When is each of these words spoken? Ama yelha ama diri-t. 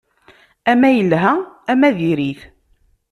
Ama 0.71 0.89
yelha 0.95 1.33
ama 1.71 1.89
diri-t. 1.99 2.41